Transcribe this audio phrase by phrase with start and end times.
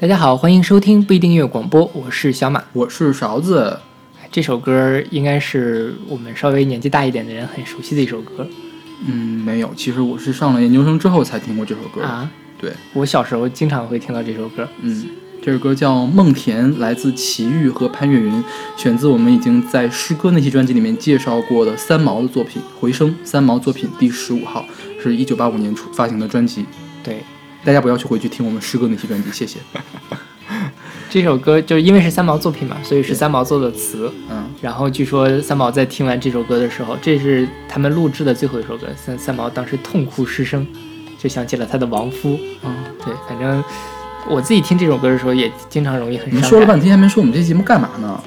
[0.00, 2.62] 大家好，欢迎收听不一定音乐广播，我是小马。
[2.72, 3.76] 我是勺子，
[4.30, 8.46] 这首歌应该是我们稍微年纪大一点的人很熟悉的一首歌
[9.08, 12.00] 嗯，没有，其实我是上了研究生之后才听过这首歌。
[12.02, 12.30] 啊。
[12.60, 14.68] 对，我小时候经常会听到这首歌。
[14.82, 15.04] 嗯，
[15.42, 18.44] 这首歌叫《梦田》，来自齐豫和潘越云，
[18.76, 24.64] 选自我们已经在诗歌那期专辑里面介绍过的三毛的作品《回声》，三毛作品第十五号，
[25.02, 26.64] 是一九八五年出发行的专辑。
[27.02, 27.24] 对，
[27.64, 29.58] 大家不要去回去听我们师哥那期专辑，谢谢。
[31.10, 34.12] 这首歌就是因为是三毛作品嘛，所以是三毛做的词。
[34.30, 40.66] 嗯，然后据说三毛在听完这首歌的时候，这是他们录制的最后一首歌，三三毛当时痛哭失声，
[41.18, 42.38] 就想起了他的亡夫。
[42.62, 43.64] 嗯，对，反正
[44.28, 46.50] 我自己听这首歌的时候也经常容易很你们伤感。
[46.50, 48.20] 说了半天还没说我们这期节目干嘛呢？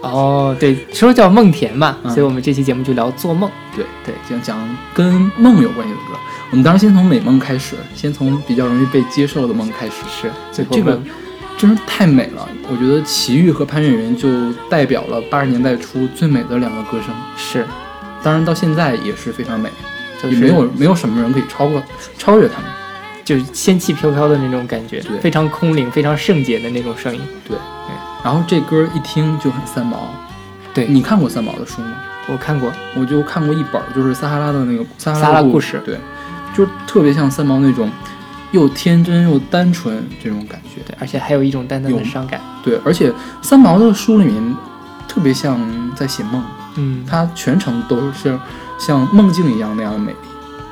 [0.00, 3.50] 哦，对，说叫梦田嘛，嗯所以我们这期节目就聊做梦。
[3.76, 6.18] 对对，讲讲跟梦有关系的歌。
[6.50, 9.92] 我们当然先从美梦开始，先从比较容易被接受的梦开始。
[10.08, 11.00] 是，最后这个
[11.56, 12.48] 真是太美了。
[12.68, 17.64] 我觉得齐豫和潘越云就代表了八十年代初最美的两个歌声，是，
[18.22, 19.70] 当然到现在也是非常美，
[20.20, 21.82] 就是也没有没有什么人可以超过
[22.18, 22.64] 超越他们。
[23.22, 27.20] 就是仙气飘飘的那种感觉，对非常空灵、非常圣洁的那种声音。
[27.46, 30.12] 对，对然后这歌一听就很三毛。
[30.74, 31.92] 对你看过三毛的书吗？
[32.26, 35.96] 我看过，我就看过一本，就是撒哈拉的那个撒撒哈拉故事对，
[36.60, 37.90] 就是特别像三毛那种
[38.50, 40.82] 又天真又单纯这种感觉。
[40.86, 42.38] 对，而且还有一种淡淡的伤感。
[42.62, 44.56] 对，而且三毛的书里面
[45.08, 45.58] 特别像
[45.96, 46.42] 在写梦，
[46.76, 48.38] 嗯，他全程都是
[48.78, 50.18] 像梦境一样那样的美丽。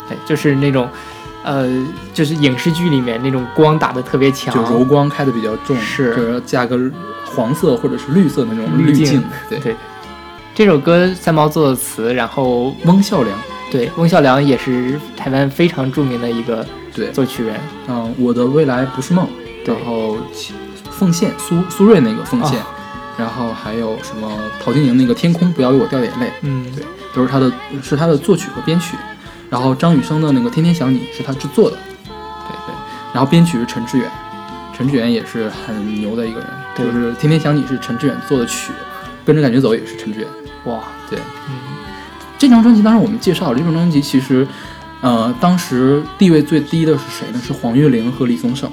[0.09, 0.87] 对，就是那种，
[1.43, 1.67] 呃，
[2.13, 6.79] 就是影视剧里面那种光打的特别强，就柔光开的比较重，是就是加个
[7.25, 9.77] 黄色或者是绿色那种滤滤镜对，对
[10.55, 13.39] 这首歌三毛作的词，然后翁孝良，
[13.71, 17.57] 对翁孝良也是台湾非常著名的一个对，作曲人。
[17.89, 19.29] 嗯，我的未来不是梦，
[19.65, 20.17] 然后
[20.91, 22.65] 奉献苏苏芮那个奉献，哦
[23.19, 24.31] 然后还有什么
[24.63, 27.53] 陶晶莹那个天空不要为我掉眼泪，嗯，对，都是他的
[27.83, 28.97] 是他的作曲和编曲，
[29.51, 32.75] 然后张雨生的那个天天想你是他制作的，对对，
[33.13, 34.09] 然后编曲是陈志远，
[34.73, 38.71] 陈志远也是很牛的一个人，对就是天天想你是陈志远做的曲，
[39.25, 40.29] 跟着感觉走也是陈志远。
[40.67, 41.19] 哇，对，
[41.49, 41.68] 嗯，
[42.39, 44.47] 这张专辑当时我们介绍了，这张专辑其实，
[45.01, 47.41] 呃，当时地位最低的是谁呢？
[47.45, 48.71] 是黄岳玲和李宗盛，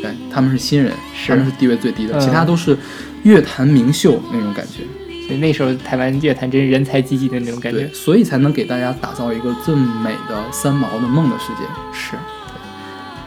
[0.00, 0.92] 对，他们是新人，
[1.26, 2.78] 他们是地位最低的，嗯其他都是
[3.24, 4.84] 乐坛名秀那种感觉，
[5.26, 7.90] 所以那时候台湾乐坛真是人才济济的那种感觉，。
[7.92, 11.64] 所以才能给大家打造一个这么美的三毛的梦的世界。
[11.92, 12.14] 是，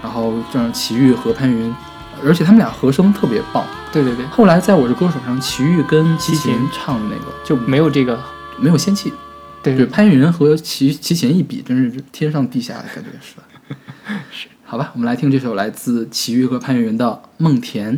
[0.01, 1.73] 然后这样齐豫和潘云，
[2.23, 3.65] 而且他们俩和声特别棒。
[3.91, 8.19] 对对对，后来在我是歌手上，齐豫跟齐秦唱的那个就没有这个，
[8.57, 9.13] 没有仙气，
[9.63, 13.43] 对对，潘云和齐齐秦一比，真是天上地下的感觉是吧？
[14.29, 17.05] 是， 好吧，我们来听这首来自齐豫和潘越云的
[17.37, 17.97] 《梦田》。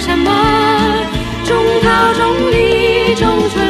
[0.00, 0.30] 什么？
[1.44, 3.69] 种桃，种李，种春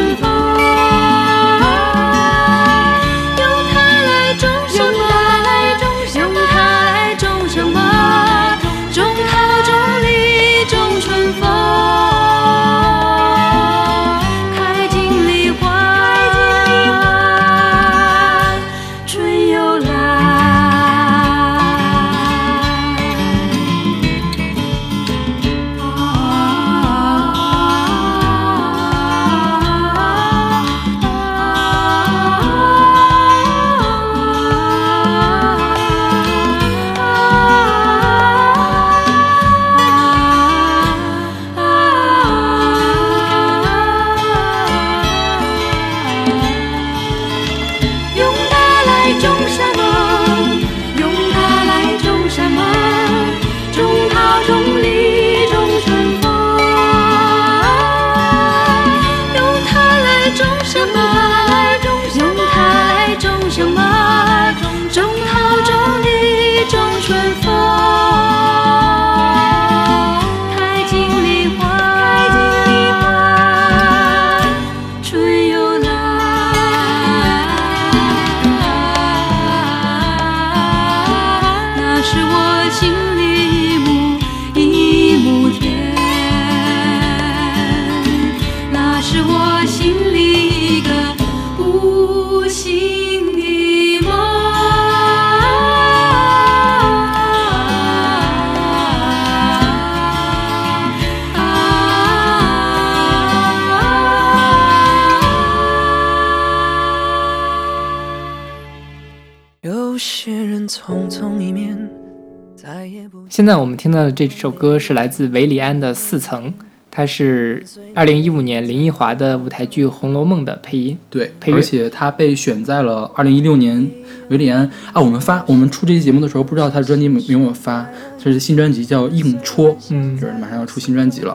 [113.29, 116.53] 现在我们听到的这首歌是来自韦礼安的《四层》，
[117.01, 117.65] 它是
[117.95, 120.99] 二零一五年林奕华的舞台剧《红楼梦》的配音。
[121.09, 123.91] 对，配乐而且他被选在了二零一六年
[124.29, 127.89] 维里安啊，我们发我们出这期节目的时候，不知道他的专辑有没有发，
[128.23, 131.35] 这是新专辑叫《硬戳》，嗯就是马上要出新专辑了。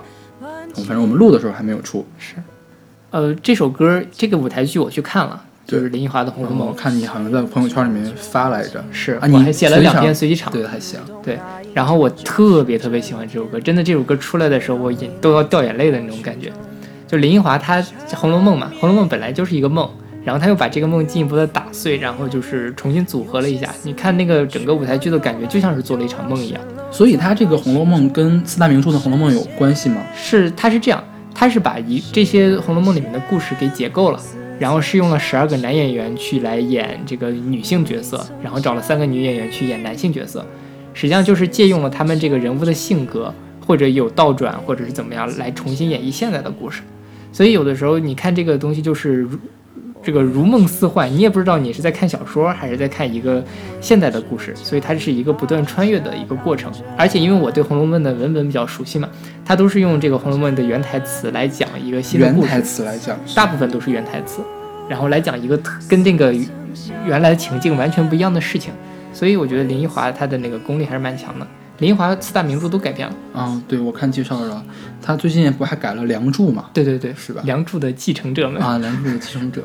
[0.76, 2.06] 反正我们录的时候还没有出。
[2.20, 2.36] 是
[3.10, 6.74] 呃，这首歌这个舞台剧我去看了，对就是林奕华的《红楼梦我》。
[6.76, 10.52] 看你好像在朋友圈里面发来着，是啊，你还写了两篇随机场。
[10.54, 11.00] 对，还行。
[11.24, 11.40] 对，
[11.74, 16.52] 然后我特别特别喜欢这首歌，真的这首歌出来的时候，我眼都要掉眼泪的那种感觉。
[17.08, 17.82] 就林奕华他
[18.16, 19.90] 《红楼梦》嘛，《红楼梦》本来就是一个梦，
[20.24, 23.70] 然后他又把这个梦进一步的打碎，然后就是重新组合了一下。
[23.84, 26.62] 你看那个整个舞台剧的感觉，就像是做了一场梦一样。
[26.92, 29.98] 所以他这个《红楼梦》跟四大名著的《红楼梦》有关系吗？
[30.16, 31.04] 是，他是这样，
[31.34, 34.20] 他是把一这些《红楼梦》里面的故事给解构了，
[34.58, 40.46] 然后是用了十二个男演员去来演这个女性角色，然后找了三个女演员去演男性角色，
[40.94, 43.34] 实际上就是借用了他们这个人物的性格，
[43.66, 46.82] 或者有倒转，或者是怎么样来重新演绎现在的故事。
[47.32, 49.28] 所以有的时候你看这个东西就是
[50.06, 53.44] 这个如梦似幻，你也不知道你是在看小说还是在看一个
[53.82, 56.72] 现代的故事，所以它是一个不断穿越的一个过程。
[56.96, 59.10] 而且因为我对《红楼梦》的文本比较熟悉嘛，
[59.44, 64.44] 它都是用这个《红楼梦》的原台词来讲一个新的故原台，词来讲，大部分都是原台词，
[64.88, 66.32] 然后来讲一个特跟这个
[67.04, 68.72] 原来的情境完全不一样的事情。
[69.12, 71.48] 所以我觉得林奕华他的那个功力还是蛮强的。
[71.80, 74.64] 林奕华四大名著都改编了，啊，对我看介绍了，
[75.02, 76.66] 他最近不还改了《梁祝》嘛？
[76.74, 79.62] 对对对，是吧梁祝的继承者们，啊，《梁祝》的继承者。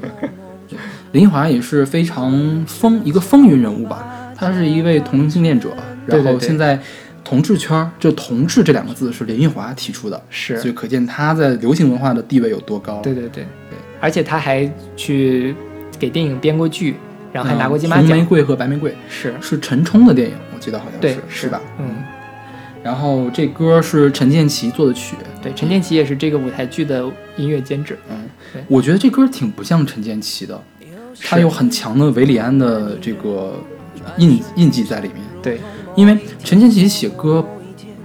[0.69, 0.79] 对
[1.12, 5.71] 林奕华也是非常风一个风云人物吧，他是一位同性恋者，
[6.07, 6.33] 然对对对。
[6.33, 6.79] 后现在
[7.25, 10.59] 同志圈儿，这“同志”这两个字是林奕华提出的，是。
[10.61, 13.01] 所以可见他在流行文化的地位有多高。
[13.03, 13.45] 对对对。
[14.01, 15.55] 而且他还去
[15.99, 16.97] 给电影编过剧，
[17.32, 18.06] 然后还拿过金马奖。
[18.06, 21.61] 嗯红玫瑰和白玫瑰是，是陈冲的电影，我记得好像对是，是吧？？
[21.79, 21.97] 嗯，
[22.82, 27.05] 然后这歌是陈建奇做的曲，对，陈建奇也是这个舞台剧的
[27.37, 27.99] 音乐监制。
[28.11, 28.17] 嗯
[28.53, 30.61] 对，我觉得这歌挺不像陈建奇的，
[31.23, 33.55] 他有很强的韦礼安的这个
[34.19, 35.19] 印印记在里面。
[35.43, 35.61] 对，
[35.94, 37.47] 因为陈建奇写歌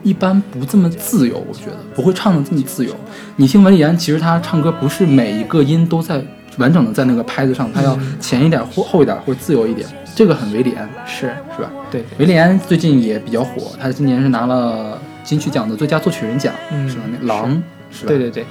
[0.04, 2.94] 一般不这么自由，我觉得不会唱的这么自由。
[3.38, 6.24] 你听韦礼安，其实他唱歌不是每一个音都在
[6.57, 11.72] 完整的在那个拍子上，他要前一点或后一点或自由一点，这个很韦礼安，是，是吧？
[11.91, 17.03] 对，韦礼安最近也比较火，他今年是拿了金曲奖的最佳作曲人奖，嗯是吧？
[17.20, 18.08] 那狼是吧？
[18.08, 18.46] 对对对。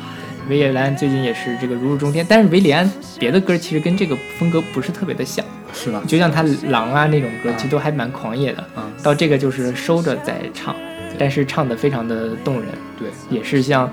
[0.47, 6.03] 维也安最近也是这个如日中天，但是韦礼安别的歌其实跟这个风格不是特别的像，是吧？
[6.07, 8.61] 就像他《狼》啊那种歌，其实都还蛮狂野的。
[8.75, 10.77] 啊，到这个就是收着在唱，
[11.19, 13.91] 但是唱的非常的动人，对，也是像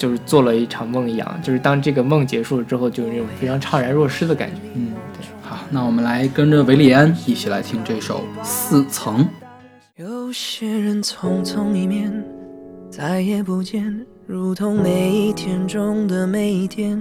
[0.00, 4.56] 就是做了一场梦一样，就是当这个梦结束了之后，就有那种非常怅然若失的感觉。
[4.72, 5.26] 嗯，对。
[5.42, 9.22] 好，那我们来跟着维利安一起来听这首《四层》。
[9.96, 12.10] 有些人匆匆一面，
[12.90, 16.98] 再也不见，如同每一天中的每一天，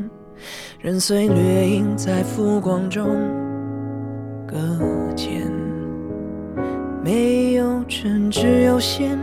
[0.81, 3.05] 人随掠影在浮光中
[4.45, 4.57] 搁
[5.15, 5.38] 浅。
[7.09, 9.17] 没有真，只有线，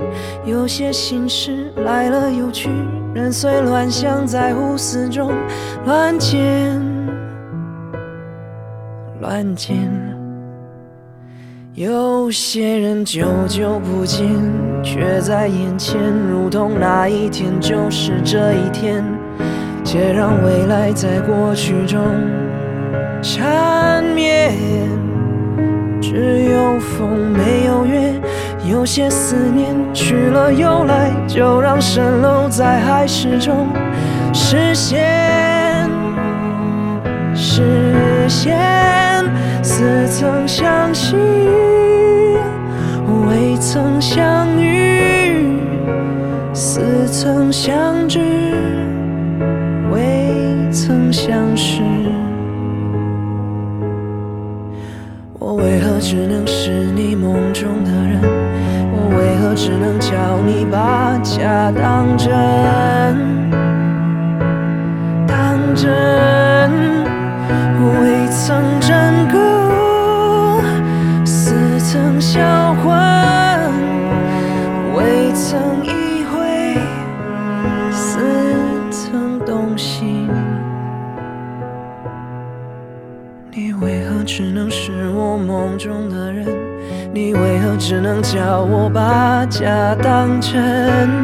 [0.44, 2.68] 有些心事来了又去，
[3.14, 5.32] 人随乱象在胡思中
[5.84, 6.82] 乱剪，
[9.20, 9.76] 乱剪。
[11.74, 14.26] 有些人久久不见，
[14.82, 15.96] 却在眼前，
[16.28, 19.04] 如同那一天就是这一天，
[19.84, 22.00] 且让未来在过去中
[23.22, 24.85] 缠绵。
[26.08, 28.14] 只有风没有月，
[28.64, 33.66] 有些思念去了又来，就让蜃楼在海市中
[34.32, 35.90] 实现。
[37.34, 38.56] 实现，
[39.64, 41.16] 似曾相识，
[43.26, 45.58] 未曾相遇，
[46.54, 48.20] 似曾相知，
[88.32, 91.15] 叫我把假当成？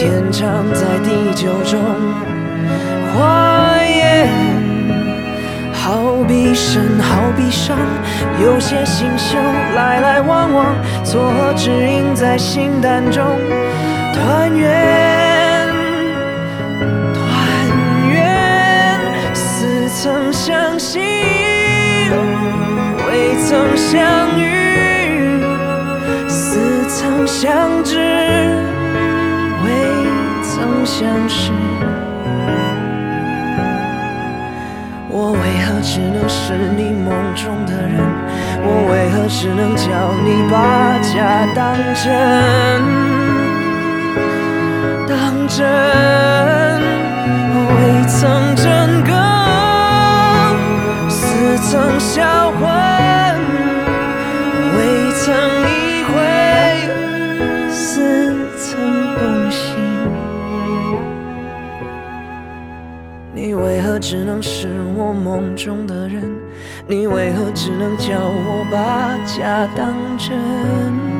[0.00, 1.78] 天长在地久中
[3.12, 4.30] 化烟。
[5.74, 7.76] 好比生，好比伤，
[8.42, 9.36] 有些星宿
[9.76, 13.22] 来来往往，错合指引在心淡中
[14.14, 15.68] 团圆。
[17.12, 17.28] 团
[18.10, 18.98] 圆，
[19.34, 20.98] 似曾相识，
[23.06, 24.00] 未曾相
[24.40, 25.44] 遇；
[26.26, 27.98] 似曾相知，
[30.60, 31.50] 曾相识。
[35.08, 37.96] 我为何只能是你梦中的人？
[38.62, 39.88] 我为何只能叫
[40.22, 42.06] 你把假当真？
[45.08, 45.58] 当真，
[47.70, 49.10] 未曾真更，
[51.08, 52.68] 似曾销魂，
[54.76, 54.78] 未
[55.12, 55.26] 曾
[63.70, 66.24] 为何只能是我梦中的人？
[66.88, 71.19] 你为何只能叫我把假当真？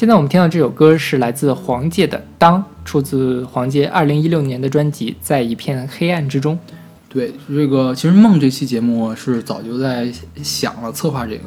[0.00, 6.54] 现在我们听到这首歌是来自黄玠的《当》，出自黄玠二零一六年的专辑《在一片黑暗之中》。
[7.10, 10.10] 对这个，其实梦这期节目是早就在
[10.42, 11.42] 想了策划这个，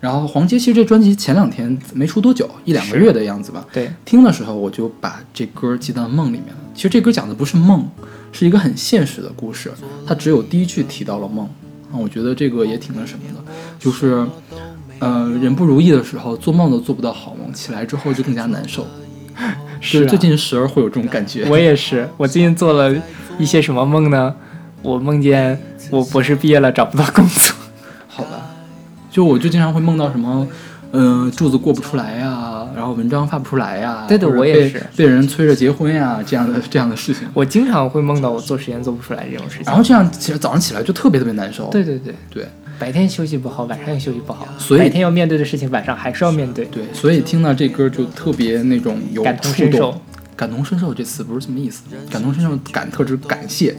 [0.00, 3.62] 然后黄杰其实这专辑前两天没出多久，一两个月的样子吧。
[3.74, 6.60] 对，听的时候我就把这歌记到梦里面了。
[6.74, 7.86] 其实这歌讲的不是梦，
[8.32, 9.70] 是一个很现实的故事，
[10.06, 11.44] 它只有第一句提到了梦
[11.92, 14.26] 啊，我觉得这个也挺那什么的，就是
[15.00, 18.86] 呃人不如意的时候，做梦都做不到好梦，起来之后就更加难受。
[19.80, 21.46] 是、啊、最近时而会有这种感觉。
[21.48, 22.92] 我也是，我最近做了
[23.38, 24.34] 一些什么梦呢？
[24.82, 27.54] 我梦见我博士毕业了，找不到工作。
[28.08, 28.50] 好吧，
[29.10, 30.46] 就我就经常会梦到什么，
[30.90, 37.28] 呃，柱子过不出来呀，然后文章发不出来呀，对对我也是被人催着结婚呀，这样的这样的事情。
[37.32, 39.66] 我经常会梦到我做实验做不出来这种事情。
[39.66, 41.68] 然后这样其实早上起来就特别特别难受。
[41.70, 46.64] 对对对，对白天休息不好，晚上也休息不好，所以白天要面对的事情，晚上还是要面对。
[46.66, 50.00] 对，所以听到这歌就特别那种有感同身受。
[50.36, 53.76] 感同身受这词不是什么意思，感同身受感特指感谢。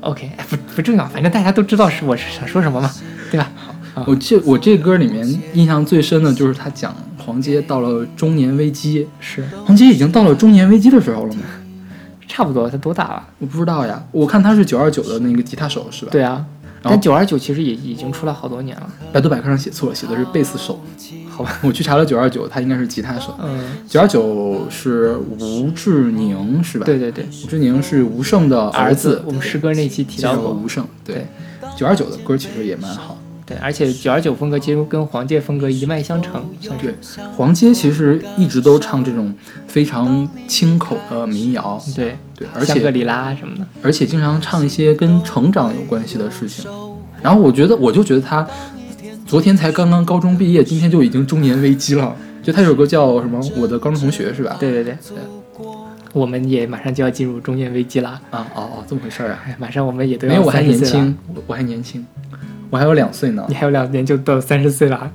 [0.00, 2.90] OK，哎不不重要，反正大家都知道是我是想说 什么嘛，
[3.30, 3.50] 对吧？
[3.94, 11.42] 啊我这我这歌里面印象最深的就是他讲黄杰到了中年危机，是黄杰已经到了中年危机的时候了吗？
[12.26, 13.28] 差不多，他多大了？
[13.38, 16.10] 我不知道呀，我看他是九二九的那个吉他手是吧？
[16.10, 16.42] 对啊，
[16.82, 20.80] 但九二九其实也已经出来好多年了，百度百科上写错了，写的是贝斯手。
[21.30, 21.58] 好吧？
[21.62, 23.34] 我去查了九二九，他应该是吉他手。
[23.42, 23.58] 嗯，
[23.88, 26.84] 九二九是吴志宁是吧？
[26.84, 30.86] 对，对对，吴志宁是吴胜的儿子，我们诗歌那期提到过，吴胜。
[31.02, 31.26] 对
[31.60, 33.16] 对，九二九的歌其实也蛮好。
[33.46, 39.34] 对，而且九二九风格其实跟黄玠风格一脉相承，算对是，黄玠其实一直都唱这种
[39.66, 46.70] 非常清口的民谣，对，对，而且香格里拉什么的，而且经常唱一些跟成长有关系的事情。
[47.22, 48.46] 然后我觉得，我就觉得他
[49.26, 52.14] 昨天才刚刚高中毕业，今天就已经中年危机了。
[52.42, 54.56] 就他有首歌叫什么《我的高中同学》是吧？
[54.58, 54.96] 对对对，
[56.12, 59.44] 我们也马上就要进入中年危机了，啊哦哦，这么回事儿啊？
[59.46, 62.04] 哎，马上我们也都要没有，我还30岁了年轻，，我我还年轻，
[62.68, 63.54] 我还有两岁呢你。
[63.54, 65.08] 还有两年就到三十岁了，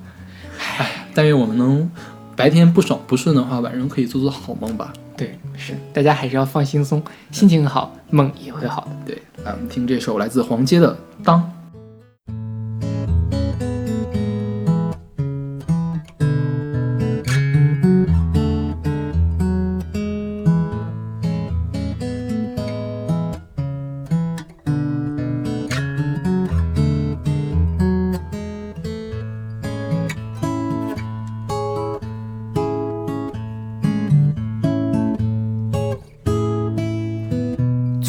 [1.13, 1.91] 但愿我们能
[2.37, 4.93] 白天不爽不顺的话，晚上可以做做好梦吧。
[5.17, 8.91] 对，是，大家还是要放轻松，心情好，梦也会好的。
[9.07, 10.93] 对，来我们听这首来自黄街的
[11.25, 11.41] 《当》。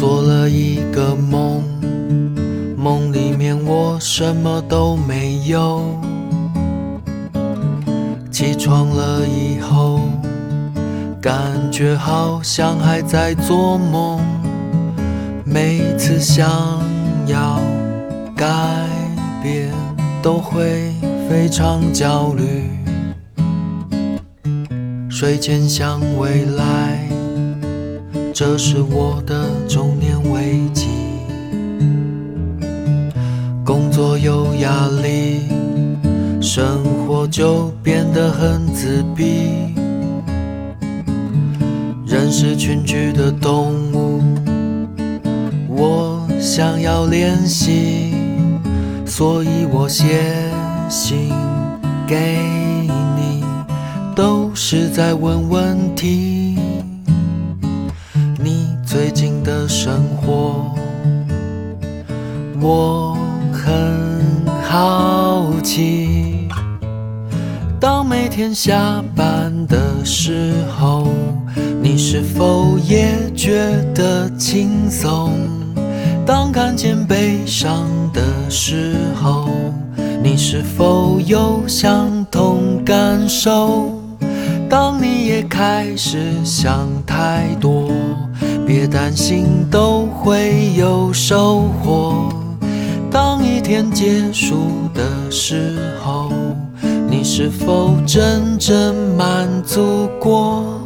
[0.09, 1.63] 做了一个梦，
[2.79, 5.83] 梦里面我什么都没有。
[8.31, 10.01] 起床了以后，
[11.21, 14.19] 感觉好像还在做梦。
[15.45, 16.49] 每次想
[17.27, 17.61] 要
[18.35, 18.47] 改
[19.43, 19.71] 变，
[20.23, 20.91] 都会
[21.29, 22.71] 非常焦虑。
[25.11, 27.07] 睡前想未来，
[28.33, 29.98] 这是我的终
[34.69, 35.49] 压力，
[36.43, 39.75] 生活就变得很自闭。
[42.07, 44.23] 人是群居的动物，
[45.71, 48.13] 我想要练习，
[49.07, 50.05] 所以我写
[50.91, 51.33] 信
[52.07, 52.37] 给
[53.17, 53.43] 你，
[54.15, 56.59] 都是在问问题。
[58.39, 60.75] 你最近的生活，
[62.61, 63.17] 我
[63.51, 64.08] 很
[64.81, 66.47] 好奇。
[67.81, 71.09] 当每天下班的时候，
[71.83, 73.59] 你是否也觉
[73.93, 75.33] 得轻松？
[76.25, 79.49] 当看见悲伤的时候，
[80.23, 84.01] 你是否有相同感受？
[84.71, 87.91] 当你也开始想太多，
[88.65, 92.33] 别担心，都会有收获。
[93.69, 96.33] 天结束的时候，
[97.07, 100.78] 你是否真正满足过？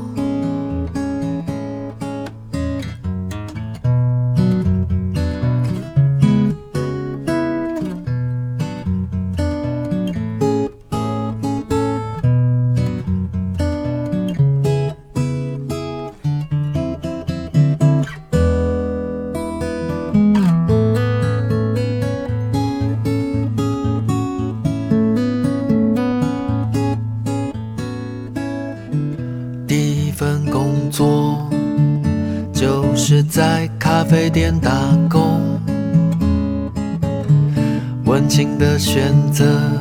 [38.93, 39.72] 选择，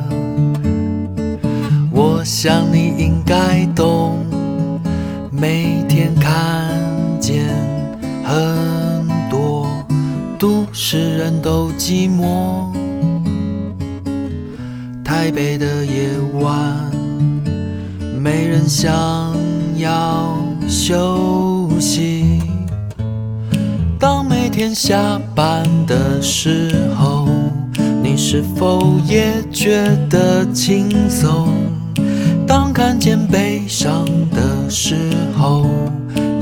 [32.92, 34.94] 看见悲伤的时
[35.34, 35.64] 候，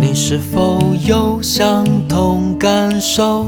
[0.00, 3.46] 你是否有相同感受？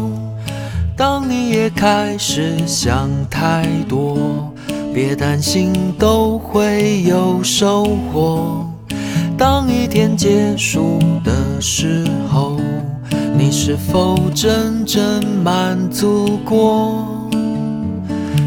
[0.96, 4.54] 当你也开始想太多。
[4.94, 8.64] 别担心，都会有收获。
[9.36, 12.56] 当一天结束的时候，
[13.36, 17.04] 你是否真正满足过？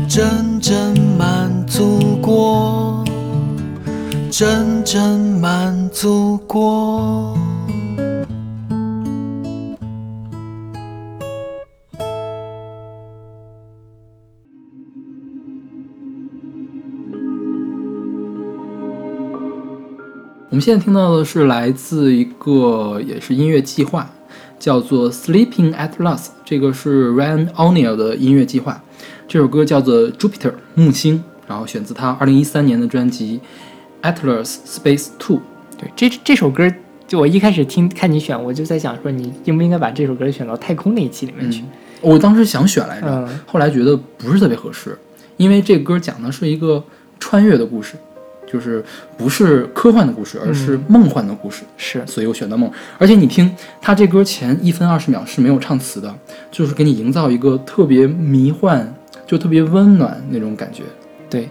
[0.07, 2.84] 真正满足过？
[4.37, 7.37] 真正满足过？
[20.49, 24.09] 我们现在听到的是来自一个也是音乐计划，
[24.59, 28.83] 叫做《Sleeping at Last》，这个是 Ryan O'Neal 的音乐计划。
[29.29, 33.39] 这首歌叫做《Jupiter》木星，然后选自他2013年的专辑
[34.01, 35.37] 《Atlas Space Two》。
[35.77, 36.71] 对，这这首歌，
[37.07, 41.63] 就我一开始听看你选，我就在想说，你应不应该把这首歌选到太空那一期里面去？
[42.01, 44.97] 我当时想选来着，嗯后来觉得不是特别合适，
[45.37, 46.83] 因为这歌讲的是一个
[47.19, 47.95] 穿越的故事，
[48.45, 48.83] 就是
[49.17, 51.63] 不是科幻的故事，而是梦幻的故事。
[51.77, 52.71] 是，所以我选的梦。
[52.97, 56.13] 而且你听他这歌前一分二十秒是没有唱词的，
[56.51, 58.93] 就是给你营造一个特别迷幻，
[59.25, 60.83] 就特别温暖那种感觉。
[61.29, 61.49] 对。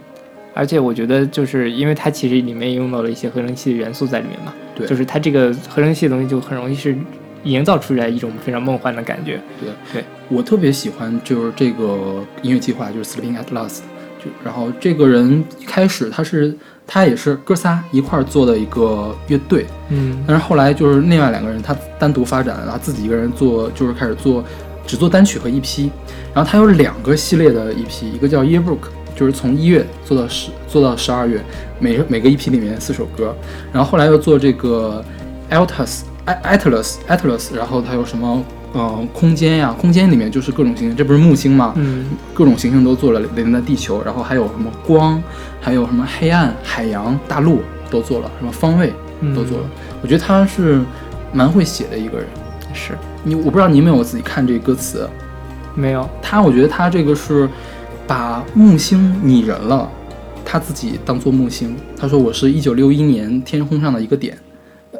[0.54, 6.96] 而且我觉得，就是因为它其实里面用到了一些合成器的元素在里面嘛，对就是它这个合成器的东西就很容易是
[7.42, 9.40] 营造出来一种非常梦幻的感觉。
[9.60, 13.80] 对对，我特别喜欢就是这个音乐计划，就是 Sleeping at Last。
[14.18, 24.42] 就然后这个人一开始他是他也是哥仨一块儿做的一个乐队，嗯但是后来就是另外两个人他单独发展，然后自己一个人做，就是开始做
[24.86, 25.90] 只做单曲和 EP。
[26.32, 28.78] 然后他有两个系列的 EP，一个叫 Yearbook，
[29.14, 31.42] 就是从一月做到十做到十二月，
[31.78, 33.34] 每每个 EP 里面四首歌。
[33.72, 35.04] 然后后来又做这个
[35.50, 41.72] Altus Atlas Atlas，然后它有什么呃空间呀，空间里面就是各种行星，这不是木星吗？
[41.76, 45.22] 嗯各种行星都做了连在地球，然后还有什么光，
[45.60, 49.64] 还有什么黑暗、海洋、大陆都做了，什么方位嗯都做了。
[50.02, 50.80] 我觉得他是
[51.32, 52.26] 蛮会写的一个人。
[52.72, 55.08] 是你我不知道你有没有自己看这个歌词，
[55.76, 57.48] 没有他我觉得他这个是
[58.06, 59.90] 把木星拟人了，
[60.44, 61.76] 他自己当做木星。
[61.96, 64.38] 他说我是一九六一年天空上的一个点，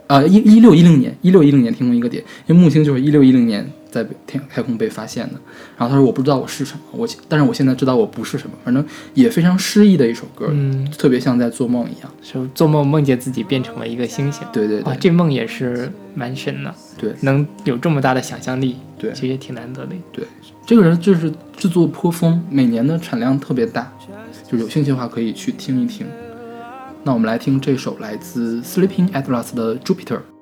[0.06, 5.34] 呃一一六一零年一六一零年天空一个点，因为木星就是一六一零年在天太空被发现的。
[5.76, 12.10] 然后他说我不知道我是什么，我但是我现在知道我不是什么，反正也非常诗意的一首歌，嗯，特别像在做梦一样。
[12.22, 14.42] 就做梦梦见自己变成了一个星星。
[14.42, 19.94] 哇，对对对这梦也是蛮神的，对能有这么大的想象力，对其实也挺难得的。
[20.12, 20.24] 对，
[20.66, 23.92] 这个人就是制作颇丰，每年的产量特别大，
[24.50, 26.06] 就有兴趣的话可以去听一听。
[27.06, 30.33] 那我们来听这首来自 Sleeping at Last 的 Jupiter。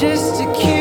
[0.00, 0.75] just to keep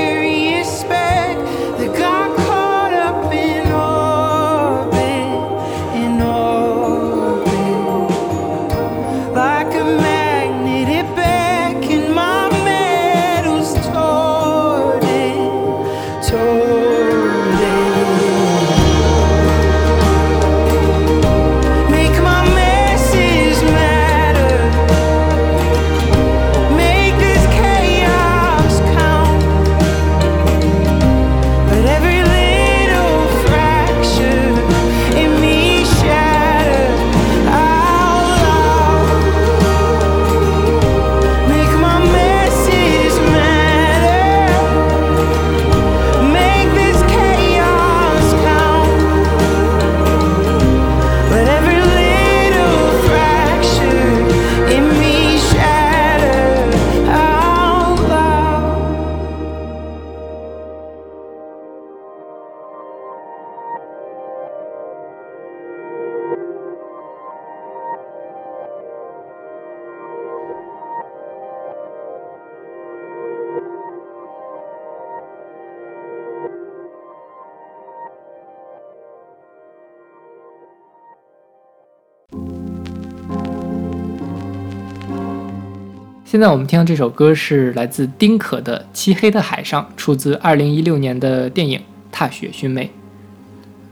[86.25, 91.77] 现在我们听到这首歌是来自丁可的《漆黑的海上》，出自二零一六年的电影
[92.11, 92.85] 《踏雪寻梅》。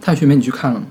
[0.02, 0.86] 踏雪寻梅你去看了吗？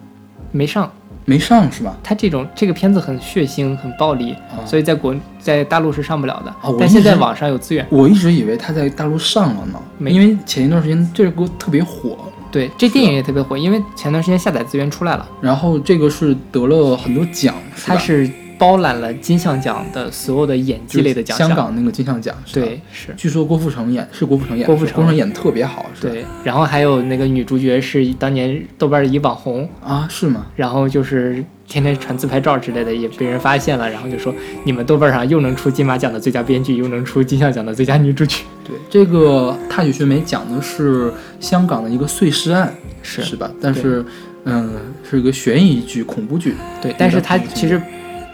[0.52, 0.88] 没上，
[1.24, 1.96] 没上是吧？
[2.00, 6.50] 它这种这个片子很血腥、很暴力，啊所以在国在大陆是上不了的。
[6.62, 7.84] 啊但现在网上有资源。
[7.90, 12.16] 我一直以为它在大陆上了呢，没因为前一段时间这首歌特别火，
[12.52, 18.30] 对，这电影也特别火，因为前段时间下载资源出来了，然后这个是得了很多奖，它是
[18.62, 21.48] 包揽了金像奖的所有的演技类的奖项。
[21.48, 23.12] 香港那个金像奖，是对，是。
[23.16, 26.12] 据说郭富城演是郭富城演，郭富城演的特别好，是吧？
[26.12, 30.46] 对，然后还有那个女主角是当年豆瓣的一网红，啊，是吗？
[30.54, 42.72] 然后就是天天传自拍照之类的，也被人发现了，然后就说你们豆瓣上又能出金马奖的最佳编剧，又能出金像奖的最佳女主角，对，这个《踏雪寻梅》讲的是香港的一个碎尸案，
[43.02, 43.50] 是是吧？
[43.60, 44.04] 但是，
[44.44, 44.70] 嗯，
[45.02, 47.82] 是一个悬疑剧、恐怖剧对，但是它其实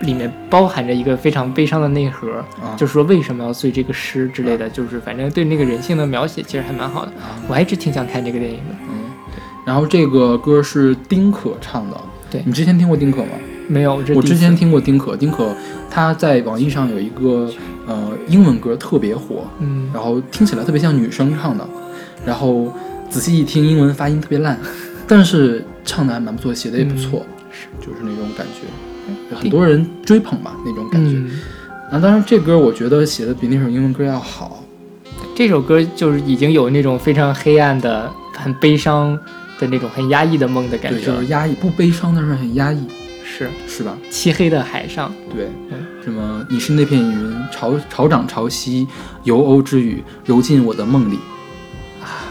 [0.01, 2.31] 里面包含着一个非常悲伤的内核，
[2.63, 7.35] 啊，就是说为什么要碎这个诗之类的，就是反正对那个人性的描写其实还蛮好的，啊。
[7.49, 8.75] 我还一直挺想看这个电影的。
[8.89, 9.11] 嗯，
[9.67, 12.43] 然后这个歌是丁可唱的，对。
[12.45, 13.33] 你之前听过丁可吗？
[13.67, 15.55] 没有，我之前听过丁可，丁可
[15.91, 17.53] 她在网易上有一个
[17.87, 21.69] 呃英文歌特别火，嗯，然后听起来特别像女生唱的，
[22.25, 22.73] 然后
[23.11, 24.59] 仔细一听英文发音特别烂，
[25.07, 27.27] 但是唱的还蛮不错，写的也不错，
[27.59, 31.11] 是就是那种感觉，很多人追捧吧那种感觉。
[31.17, 31.41] 嗯，
[31.91, 34.63] 啊，当然这歌我觉得写的比那首英文歌要好，
[35.35, 39.19] 这首歌就是已经有那种非常黑暗的、很悲伤
[39.59, 42.87] 的那种很压抑的梦的感，觉，就是压抑，不悲伤，但是很压抑，
[43.25, 43.97] 是是吧？
[44.11, 48.87] 漆黑的海上，对嗯，什么你是那片云，潮潮涨潮汐，
[49.25, 51.19] 游欧之雨揉进我的梦里，
[52.03, 52.31] 啊，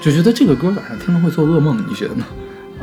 [0.00, 2.24] 就觉得这个歌晚上听了会做噩梦，你觉得呢？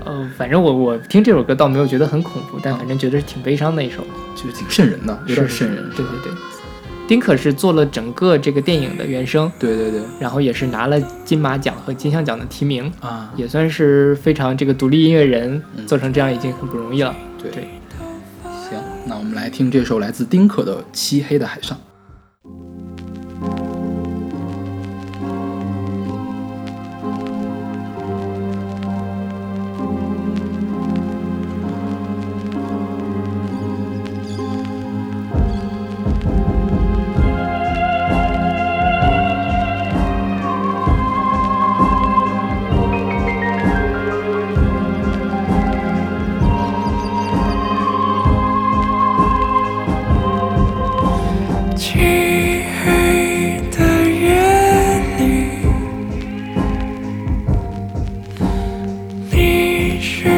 [0.05, 4.03] 呃，反正我我听这首歌倒没有觉得很恐怖，但反正觉得是挺悲伤的一首，
[4.35, 5.89] 就是挺瘆人的，有点是瘆人。
[5.95, 6.31] 对对对，
[7.07, 17.15] 丁可是做了整个这个电影的原声，对对对然后也是拿了金马奖和金像奖的提名，啊，也算是非常这个独立音乐人嗯做成这样已经很不容易了。
[17.41, 17.63] 对对
[18.43, 21.77] 行，那我们来听这首来自丁可的《漆黑的海上》。
[60.03, 60.32] sure.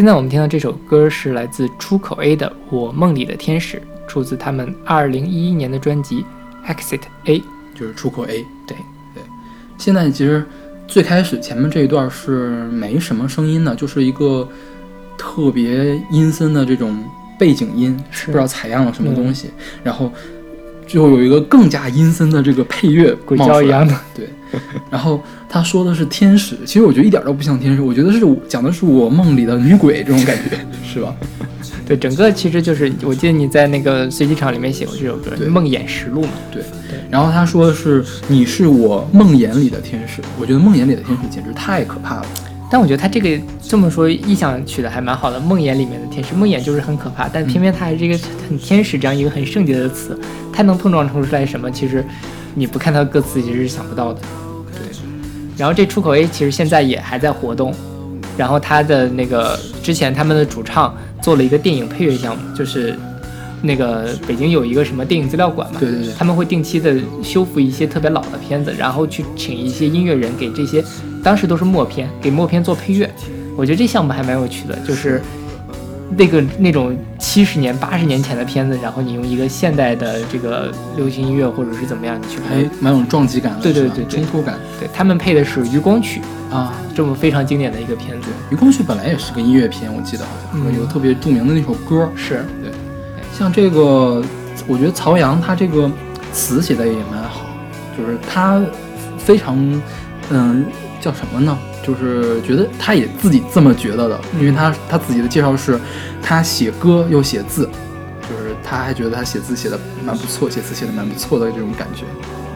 [0.00, 3.76] 现在我们听到这首歌是来自出口 A 的《我梦里的天使》，
[4.08, 6.24] 出自他们2011年的专辑
[6.74, 7.38] 《Exit A》。
[7.74, 8.46] 就是出口 A。
[8.66, 8.74] 对。
[9.14, 9.22] 对，
[9.76, 10.42] 现在其实
[10.86, 14.48] 最开始前面这一段是没什么声音的，就是一个
[15.18, 17.04] 特别阴森的这种
[17.38, 18.28] 背景音，是。
[18.28, 19.50] 不知道采样了什么东西，
[19.84, 20.10] 然后
[20.90, 23.94] 就有一个更加阴森的这个配乐鬼叫一样的。
[24.12, 24.28] 对，
[24.90, 31.14] 然后他说的是天使，其实我觉得一点都不像天使，我觉得是讲的是我梦里的女鬼这种感觉， 是吧？
[31.86, 36.32] 对，整个其实就是，我记得你在那个随机场里面写过这首歌对《梦魇实录》嘛。
[36.52, 36.62] 对，
[37.08, 42.26] 然后他说的是你是我梦魇里的天使，我觉得梦魇里的天使简直太可怕了。
[42.70, 43.28] 但我觉得他这个
[43.60, 48.16] 这么说意象取的还蛮好的，梦魇里面的天使，梦魇就是很可怕，但偏偏他还是一个
[48.48, 50.16] 很天使这样一个很圣洁的词，
[50.52, 51.68] 它能碰撞出来什么？
[51.70, 52.04] 其实
[52.54, 54.20] 你不看他的歌词，其实是想不到的。
[54.72, 54.96] 对。
[55.56, 57.74] 然后这出口 A 其实现在也还在活动，
[58.36, 62.94] 然后他的那个之前他们的主唱做了一个电影配乐项目，就是
[63.62, 70.82] 那个北京有一个什么电影资料馆嘛，对对对他们会定期的修复一些特别老的片子，然后去请一些音乐人给这些，
[71.22, 73.10] 当时都是默片，给默片做配乐。
[73.56, 75.20] 我觉得这项目还蛮有趣的，就是
[76.16, 82.70] 那个那种七十年、八十年前的片子，然后你用一个现代的这个流行音乐或者是怎么样，你去还拍。
[82.80, 84.06] 蛮有撞击感的，对对对对。
[84.06, 84.58] 冲突感。
[84.78, 90.74] 对他们配的是《余光曲啊。》这么非常经典的一个片子，余光曲本来也是个音乐片，我记得好像、嗯。
[90.76, 92.10] 有特别著名的那首歌。
[92.16, 92.44] 是。
[92.62, 92.72] 对。
[93.36, 94.22] 像这个，
[94.66, 95.90] 我觉得曹阳他这个
[96.32, 97.46] 词写的也蛮好，
[97.96, 98.60] 就是他
[99.16, 99.56] 非常，
[100.30, 100.64] 嗯，
[101.00, 101.58] 叫什么呢？
[101.82, 105.80] 就是觉得他也自己这么觉得的，因为他他自己的介绍是，
[106.22, 107.68] 他写歌又写字，
[108.22, 112.04] 就是他还觉得他写字写的蛮不错，写词写的蛮不错的这种感觉，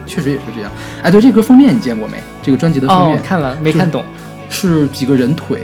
[0.05, 0.71] 确实也是这样。
[1.01, 2.21] 哎，对，这歌封面你见过没？
[2.43, 4.05] 这个专辑的封面，哦看了没看懂？
[4.47, 5.63] 是几个人腿，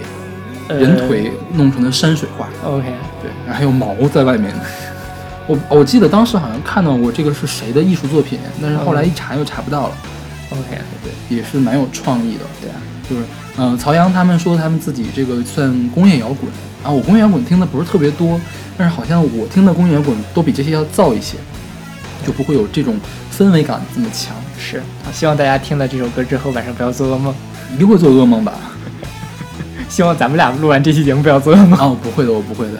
[0.67, 2.49] 呃人腿弄成的山水画。
[2.65, 2.85] OK，
[3.21, 4.51] 对，然后还有毛在外面。
[5.47, 9.93] 我我记得当时好像看到过这个是谁的艺术作品，但是后来一查又查不到了。
[10.51, 11.00] OK，对，
[11.35, 12.41] 也是蛮有创意的。
[12.61, 12.77] 对啊，
[13.09, 13.21] 就是
[13.57, 16.51] 嗯、呃曹阳他们说他们自己这个算工业摇滚
[16.83, 18.39] 啊，我工业摇滚听的不是特别多，
[18.77, 21.37] 但是好像我听的工业摇滚都比这些要燥一些，
[22.25, 22.99] 就不会有这种
[23.37, 24.35] 氛围感这么强。
[24.57, 27.33] 是啊，希望大家听了这首歌之后晚上不要做噩梦。
[27.73, 28.53] 一定会做噩梦吧？
[29.87, 31.79] 希望咱们俩录完这期节目不要做噩梦。
[31.79, 32.73] 啊，我不会的，我不会的。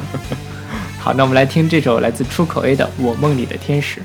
[1.00, 4.00] 好，那我们来听这首来自出口 A 的《我梦里的天使》。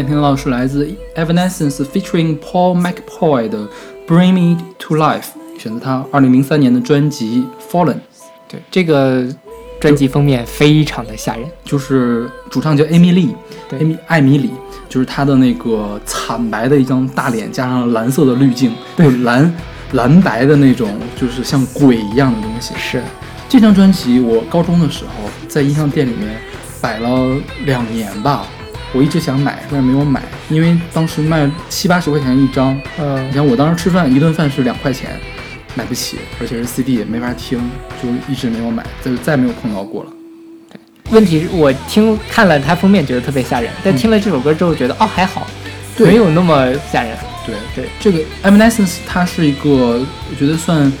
[0.00, 3.58] 现在听到的是来自 Evanescence featuring Paul McPoy 的
[4.08, 5.20] 《Bring Me to Life》，
[5.62, 7.92] 选择他二零零三年的专辑《Fallen》，
[8.48, 9.26] 对，这个
[9.78, 11.46] 专辑封面非常的吓人。
[11.66, 13.34] 就是主唱叫 Amy Lee，
[13.68, 14.50] 对艾米艾米里，
[14.88, 19.54] 就是她的那个惨白的一张大脸，加上蓝色的滤镜，对，蓝
[19.92, 22.72] 蓝白的那种，就是像鬼一样的东西。
[22.78, 23.02] 是，
[23.50, 26.40] 这张专辑我高中的时候在音像店里面
[26.80, 27.36] 摆了
[27.66, 28.46] 两年吧，
[28.92, 32.74] 我一直想买，但是没有买，因为当时卖七八十块钱一张。
[32.98, 35.10] 嗯你嗯，像我当时吃饭一顿饭是两块钱，
[35.74, 37.58] 买不起，而且是 CD 也没法听，
[38.02, 40.10] 就一直没有买，就再没有碰到过了。
[41.10, 45.46] 问题是我听看了它封面觉得特别吓人，但听了这首歌之后觉得哦还好，
[45.96, 47.16] 对没有那么吓人。
[47.46, 50.92] 对对，这个 Evanescence 它是一个，我觉得算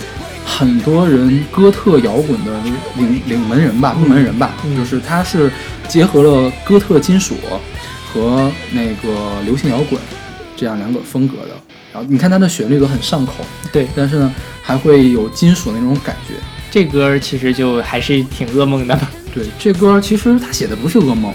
[0.44, 2.52] 很多人哥特摇滚的
[2.96, 5.50] 领领门人吧，入门人吧，嗯就是它是
[5.86, 7.36] 结合了哥特金属
[8.12, 10.00] 和那个流行摇滚
[10.56, 11.54] 这样两种风格的。
[11.92, 16.34] 然后你看它的旋律都很上口，对，但是呢还会有金属那种感觉。
[16.70, 18.98] 这歌其实就还是挺噩梦的。
[19.34, 21.34] 对，这歌其实他写的不是噩梦。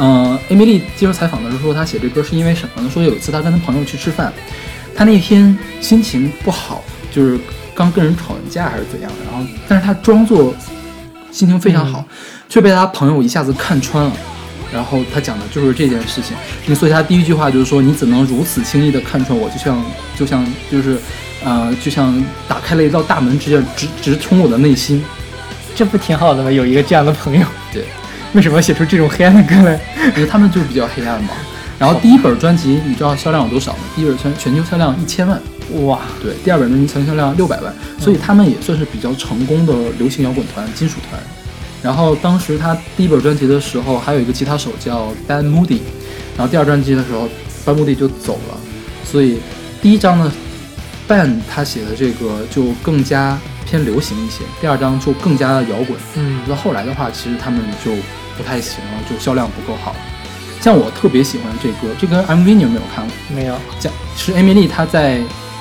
[0.00, 2.88] 嗯、艾米丽接受采访的时候说，她写这歌是因为什么呢？
[2.88, 4.32] 说有一次他跟他朋友去吃饭，
[4.94, 7.38] 他那天心情不好，就是
[7.74, 10.54] 刚跟人吵完架还是怎样的，然后但是他装作
[11.32, 12.04] 心情非常好，
[12.48, 14.12] 却被他朋友一下子看穿了。
[14.72, 19.48] 然后他讲的就是这件事情，所以他第一句话就是说：“你怎能如此轻易地看穿我？
[19.50, 19.84] 就像
[20.18, 20.98] 就像就是，
[21.44, 25.02] 呃，就像打开了一道大门，直接直直冲我的内心。”
[25.74, 26.50] 这不挺好的吗？
[26.50, 27.46] 有一个这样的朋友。
[27.72, 27.84] 对，
[28.34, 29.80] 为什么写出这种黑暗的歌来？
[30.16, 31.30] 因为他们就是比较黑暗嘛。
[31.78, 33.78] 然后第一本专辑你知道销量有多少吗？
[33.94, 35.40] 第一本全全球销量一千万，
[35.84, 41.22] 哇，对，第二本专辑全球销量六百万，所以他们也算是比较成功的流行摇滚团、金属团。
[41.82, 45.80] 然后当时他第一本专辑的时候，还有一个吉他手叫 Ben Moody，
[46.36, 47.28] 然后第二专辑的时候
[47.64, 48.58] ，Ben Moody 就走了，
[49.04, 49.38] 所以
[49.80, 50.32] 第一张呢
[51.06, 55.98] ，Ben 他写的这个就更加偏流行一些，第二张就更加的摇滚。
[56.16, 57.92] 嗯那后来的话，其实他们就
[58.36, 59.94] 不太行了，就销量不够好。
[60.60, 63.14] 像我特别喜欢这歌，这个 MV 你有没有看过？
[63.36, 65.20] 没有，讲是艾米丽她在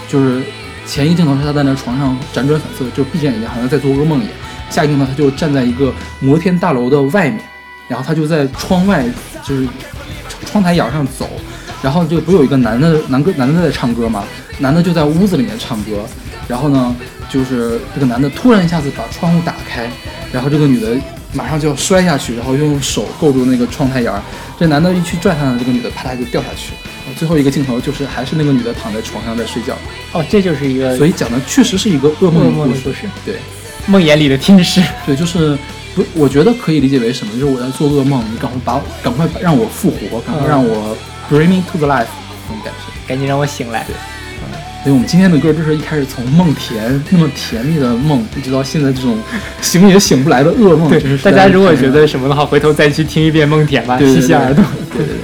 [0.10, 0.42] 就是
[0.88, 4.32] 前一个镜头是她在那床上辗转反侧，就闭着眼睛好像在做噩梦一样。
[4.70, 7.40] 下一个呢，他就站在一个摩天大楼的外面，
[7.88, 9.06] 然后他就在窗外
[9.44, 9.68] 就是
[10.46, 11.30] 窗台沿上走，
[11.82, 14.24] 然后就不是有一个男的男歌男的在唱歌吗？
[14.60, 16.06] 男的就在屋子里面唱歌，
[16.48, 16.96] 然后呢，
[17.30, 19.90] 就是这个男的突然一下子把窗户打开，
[20.32, 20.98] 然后这个女的
[21.34, 24.22] 马上就要摔下去，然后用手够住那个窗台沿儿，
[24.60, 26.80] 这男的一去拽她呢，这个女的啪嗒就掉下去了。
[27.16, 29.74] 最后一个镜头就是还是那个女的躺在床上在睡觉，
[30.12, 32.30] 哦，这就是一个所以讲的确实是一个噩。
[32.30, 32.52] 梦的
[32.84, 33.36] 故事，对
[33.88, 34.82] 梦魇里的天使。
[35.06, 35.58] 对，就是
[35.96, 37.34] 不，我觉得可以理解为什么？
[37.34, 40.96] 就是我在做噩梦，你赶快把赶快让我复活，赶快让我
[41.30, 42.06] bring me to the life
[42.48, 42.94] 那种感觉。
[43.08, 43.84] 赶紧让我醒来。
[43.86, 43.96] 对
[44.84, 49.18] 所以我们今天的歌就是一开始从梦甜那么甜蜜的梦，一直到现在这种
[49.62, 50.90] 醒也醒不来的噩梦。
[50.90, 54.64] 对大家如果觉得什么的话，回头再去听一遍《梦甜》吧，对对对洗洗耳朵。
[54.94, 55.18] 对对对。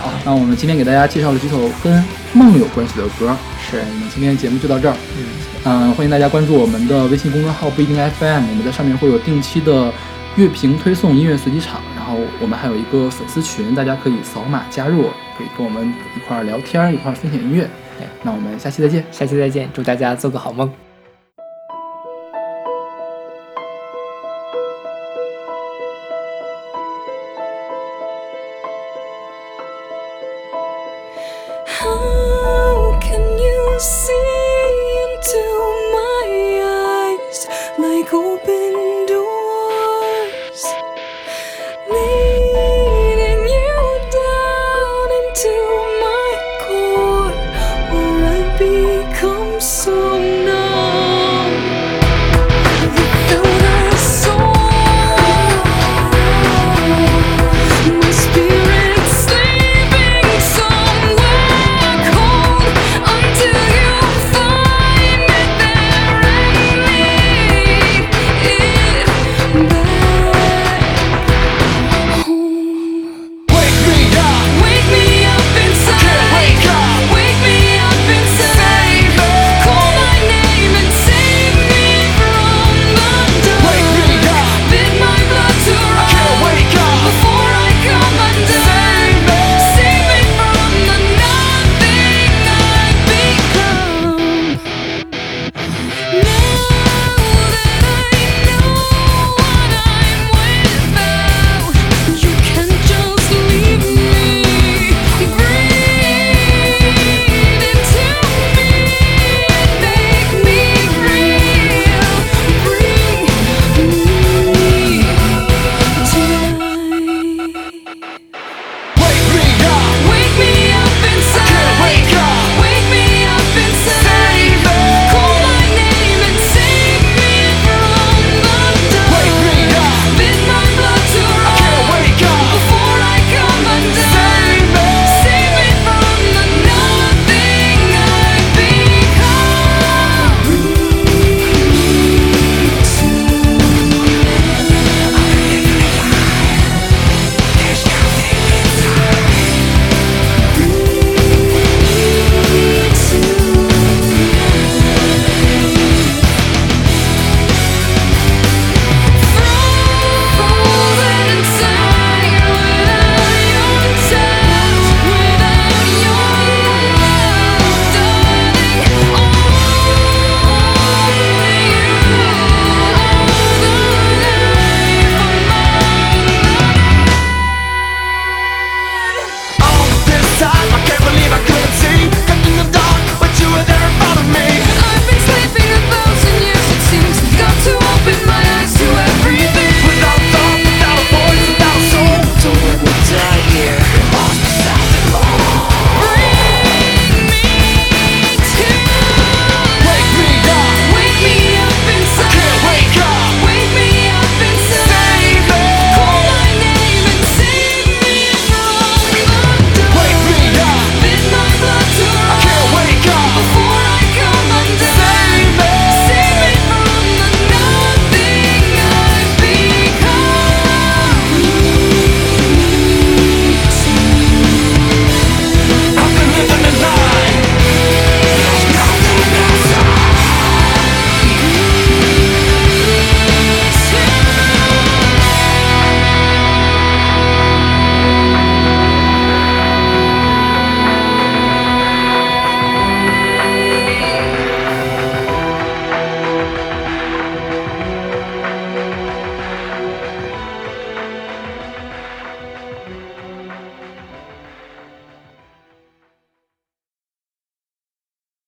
[0.00, 3.36] 好，那我们今天给大家介绍了几首跟梦有关系的歌。
[3.78, 4.96] 我们今天的节目就到这儿。
[5.16, 5.24] 嗯，
[5.64, 9.92] 嗯，欢迎大家关注我们的微信公众号不一定 FM，我们在上面会有定期的
[10.36, 17.68] 乐评推送、音乐随机场，然后我们还有一个粉丝群，大家可以扫码加入，可以跟我们一块儿聊天，一块儿分享音乐。
[18.00, 19.04] 哎，那我们下期再见。
[19.10, 20.85] 下期再见，祝大家做个好梦。